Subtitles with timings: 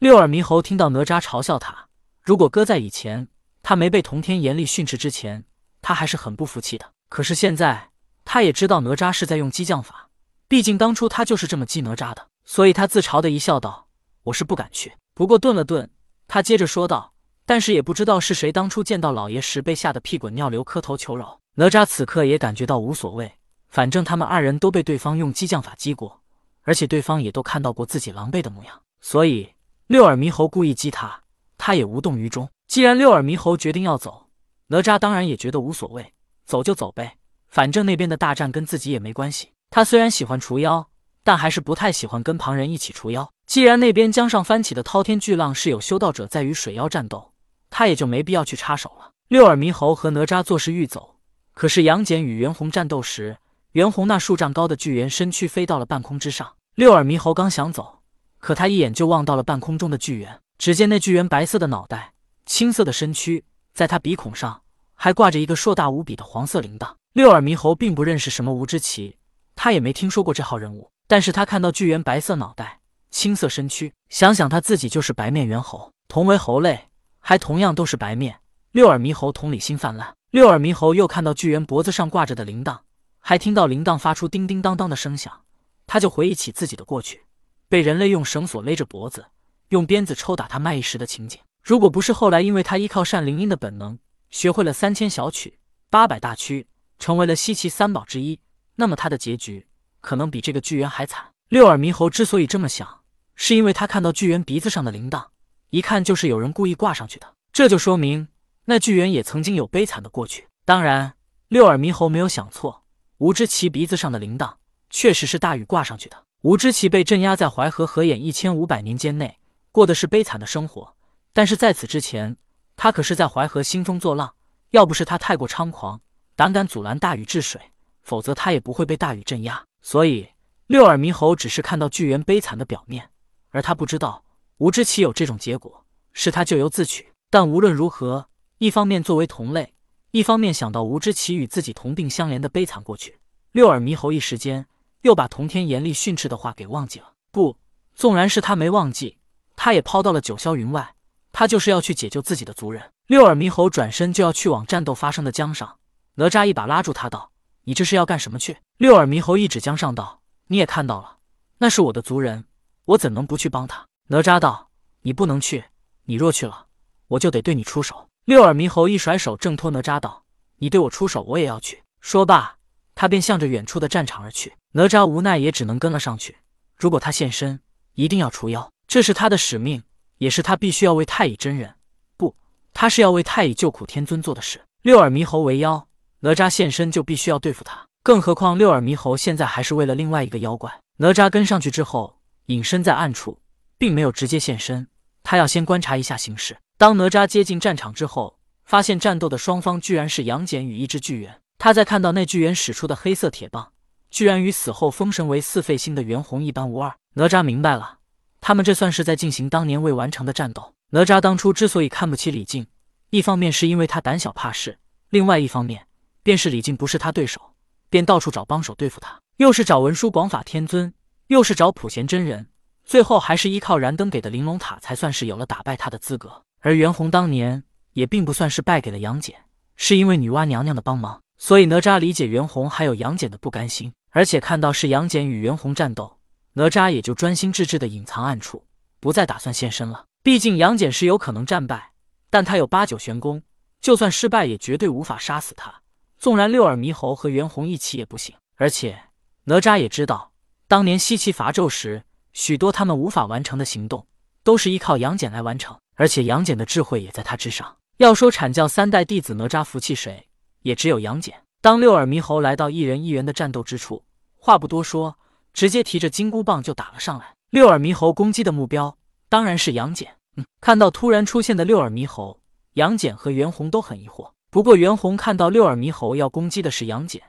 [0.00, 1.88] 六耳猕猴听到哪吒嘲笑他，
[2.22, 3.28] 如果搁在以前，
[3.62, 5.44] 他没被童天严厉训斥之前，
[5.82, 6.90] 他还是很不服气的。
[7.10, 7.90] 可是现在，
[8.24, 10.08] 他也知道哪吒是在用激将法，
[10.48, 13.88] 毕竟当初他就是这么激哪吒的，所以他自嘲的一笑道
[14.24, 15.90] ：“我是不敢去。”不过顿了顿，
[16.26, 17.12] 他接着说道
[17.44, 23.30] ：“但是也不知道是谁当初见到老爷时被吓得屁滚尿流，磕头求饶。”哪吒此刻也感觉到无所谓，
[23.68, 26.22] 反正他们二人都被对方用激将法激过，
[26.62, 29.50] 而且对方也都看到过自己狼狈的模样，所以
[29.90, 31.22] 六耳猕猴故意激他，
[31.58, 32.48] 他也无动于衷。
[32.68, 34.28] 既然六耳猕猴决定要走，
[34.68, 36.14] 哪吒当然也觉得无所谓，
[36.46, 37.16] 走就走呗，
[37.48, 39.48] 反正那边的大战跟自己也没关系。
[39.68, 40.88] 他虽然喜欢除妖，
[41.24, 43.28] 但还是不太喜欢跟旁人一起除妖。
[43.48, 47.32] 既然那边江上翻起的滔天巨浪是有修道者在与水妖战斗，
[47.68, 49.10] 他也就没必要去插手了。
[49.26, 51.16] 六耳猕猴和哪吒作势欲走。
[51.52, 53.38] 可是杨戬与袁弘战斗时，
[53.72, 56.52] 袁弘那数丈高的巨猿身躯飞到了半空之上。
[56.76, 57.99] 六耳猕猴刚想走，
[58.40, 60.40] 可他一眼就望到了半空中的巨猿。
[60.58, 62.12] 只见那巨猿白色的脑袋，
[62.44, 64.62] 青色的身躯，在他鼻孔上
[64.94, 66.94] 还挂着一个硕大无比的黄色铃铛。
[67.12, 69.16] 六耳猕猴并不认识什么吴知奇，
[69.54, 70.90] 他也没听说过这号人物。
[71.06, 78.40] 但是他看到巨猿白色脑袋、青色身躯，想想他自己就是白面猿猴，同为猴类，还同样都是白面。
[78.72, 80.14] 六耳猕猴同理心泛滥。
[80.30, 82.78] 六耳猕猴又看到巨猿脖子上挂着的铃铛，
[83.18, 85.40] 还听到铃铛发出叮叮当当的声响，
[85.86, 87.22] 他就回忆起自己的过去，
[87.70, 89.24] 被人类用绳索勒着脖子，
[89.68, 91.38] 用鞭子抽打他卖艺时的情景。
[91.62, 93.96] 如果不是后来因为他依靠善灵音的本能，
[94.28, 96.66] 学会了三千小曲、八百大曲，
[96.98, 98.40] 成为了西岐三宝之一，
[98.74, 99.68] 那么他的结局
[100.00, 101.24] 可能比这个巨猿还惨。
[101.48, 103.02] 六耳猕猴之所以这么想，
[103.36, 105.28] 是因为他看到巨猿鼻子上的铃铛，
[105.70, 108.26] 一看就是有人故意挂上去的，这就说明。
[108.64, 110.48] 那巨猿也曾经有悲惨的过去。
[110.64, 111.14] 当然，
[111.46, 112.82] 六耳猕猴没有想错，
[113.18, 114.54] 吴知奇鼻子上的铃铛
[114.88, 116.24] 确实是大禹挂上去的。
[116.42, 119.38] 吴知奇被镇压在淮河河眼一千五百年间内，
[119.70, 120.96] 过的是悲惨的生活。
[121.34, 122.34] 但是在此之前，
[122.76, 124.34] 他可是在淮河兴风作浪。
[124.70, 126.00] 要不是他太过猖狂，
[126.36, 127.60] 胆敢阻拦大禹治水，
[128.02, 129.62] 否则他也不会被大禹镇压。
[129.82, 130.28] 所以，
[130.68, 133.10] 六耳猕猴只是看到巨猿悲惨的表面，
[133.50, 134.24] 而他不知道
[134.58, 137.12] 吴知奇有这种结果，是他咎由自取。
[137.28, 138.26] 但无论如何。
[138.58, 139.72] 一方面作为同类，
[140.10, 143.18] 一方面想到吴知奇与自己同病相怜的悲惨过去，
[143.52, 144.66] 六耳猕猴一时间
[145.02, 147.12] 又把童天严厉训斥的话给忘记了。
[147.30, 147.56] 不，
[147.94, 149.18] 纵然是他没忘记，
[149.56, 150.94] 他也抛到了九霄云外。
[151.32, 152.92] 他就是要去解救自己的族人。
[153.06, 155.78] 六耳猕猴转身就要去往战斗发生的江上，
[156.14, 157.30] 哪吒一把拉住他道
[157.64, 161.18] ：“你这是要干什么去？”六耳猕猴一指江上道：“你也看到了，
[161.58, 162.44] 那是我的族人，
[162.84, 164.70] 我怎能不去帮他？”哪吒道
[165.02, 165.64] ：“你不能去，
[166.04, 166.66] 你若去了，
[167.06, 170.24] 我就得对你出手。”六耳猕猴一甩手，挣脱哪吒道
[170.58, 172.56] ：“你对我出手，我也要去。”说罢，
[172.96, 174.52] 他便向着远处的战场而去。
[174.72, 176.36] 哪吒无奈，也只能跟了上去。
[176.76, 177.60] 如果他现身，
[177.94, 179.82] 一定要除妖，这是他的使命，
[180.18, 181.74] 也是他必须要为太乙真人，
[182.16, 182.36] 不，
[182.72, 184.60] 他是要为太乙救苦天尊做的事。
[184.82, 185.88] 六耳猕猴为妖，
[186.20, 187.84] 哪吒现身就必须要对付他。
[188.02, 190.72] 更何况六耳猕猴现在还是为了另外一个妖怪。
[190.98, 193.40] 哪吒跟上去之后，隐身在暗处，
[193.76, 194.86] 并没有直接现身，
[195.22, 196.56] 他要先观察一下形势。
[196.78, 201.40] 当哪吒接近战场之后，发现战斗的双方居然是杨戬与一只巨猿。
[201.58, 203.72] 他在看到那巨猿使出的黑色铁棒，
[204.10, 206.94] 居然与死后封神为四废星的袁弘一般无二。
[207.14, 207.98] 哪吒明白了，
[208.40, 210.74] 他们这算是在进行当年未完成的战斗。
[210.90, 212.66] 哪吒当初之所以看不起李靖，
[213.10, 214.78] 一方面是因为他胆小怕事，
[215.08, 215.86] 另外一方面
[216.22, 217.40] 便是李靖不是他对手，
[217.88, 220.92] 便到处找帮手对付他，又是找文殊广法天尊，
[221.28, 222.48] 又是找普贤真人，
[222.84, 226.42] 最后还是依靠燃灯给的玲珑塔，才算是有了打败他的资格。
[226.60, 227.62] 而袁弘当年
[227.92, 229.34] 也并不算是败给了杨戬，
[229.76, 231.22] 是因为女娲娘娘的帮忙。
[231.42, 236.18] 所以哪吒理解袁弘还有杨戬的不甘心，而且看到是杨戬与袁弘战斗，
[236.52, 238.62] 哪吒也就专心致志的隐藏暗处，
[239.00, 240.04] 不再打算现身了。
[240.22, 241.92] 毕竟杨戬是有可能战败，
[242.28, 243.42] 但他有八九玄功，
[243.80, 245.74] 就算失败也绝对无法杀死他。
[246.18, 248.36] 纵然六耳猕猴和袁弘一起也不行。
[248.56, 249.04] 而且
[249.44, 250.32] 哪吒也知道，
[250.68, 252.02] 当年西岐伐纣时，
[252.34, 254.06] 许多他们无法完成的行动，
[254.44, 255.74] 都是依靠杨戬来完成。
[255.94, 257.78] 而且杨戬的智慧也在他之上。
[257.96, 260.28] 要说阐教三代弟子哪吒服气谁，
[260.62, 261.34] 也只有杨戬。
[261.60, 264.04] 当六耳猕猴来到一人一猿的战斗之处，
[264.36, 265.18] 话不多说，
[265.52, 267.34] 直接提着金箍棒就打了上来。
[267.50, 268.96] 六耳猕猴攻击的目标
[269.28, 270.16] 当然是杨戬。
[270.36, 272.40] 嗯，看到突然出现的六耳猕猴，
[272.74, 274.30] 杨戬和袁弘都很疑惑。
[274.50, 277.20] 不过袁弘看到六耳猕猴要攻击的是杨戬，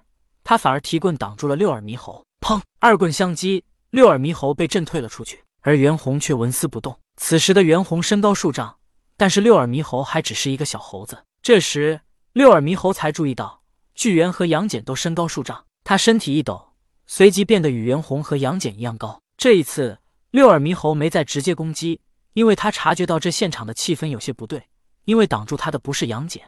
[0.43, 2.23] 他反而提棍挡住了六耳猕猴。
[2.39, 2.61] 砰！
[2.79, 6.97] 二棍相击，六耳猕猴被震退了出去，而袁弘却纹丝不动。
[7.17, 8.77] 此时的袁弘身高数丈，
[9.17, 11.23] 但是六耳猕猴还只是一个小猴子。
[11.43, 12.01] 这时，
[12.33, 13.61] 六耳猕猴才注意到
[13.93, 16.69] 巨猿和杨戬都身高数丈，他身体一抖，
[17.05, 19.21] 随即变得与袁弘和杨戬一样高。
[19.35, 19.99] 这一次，
[20.29, 21.99] 六耳猕猴没再直接攻击，
[22.31, 24.63] 因为他察觉到这现场的气氛有些不对。
[25.03, 26.41] 因为挡住他的不是杨戬，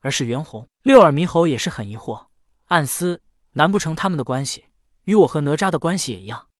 [0.00, 0.66] 而是袁弘。
[0.82, 2.26] 六耳猕猴也是很疑惑，
[2.64, 3.20] 暗思：
[3.52, 4.64] 难不成他们的关系
[5.04, 6.48] 与我和哪吒的关系也一样？